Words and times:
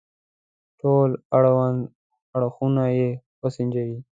ټول 0.79 1.09
اړوند 1.35 1.79
اړخونه 2.35 2.83
يې 2.97 3.09
وسنجوي. 3.41 3.97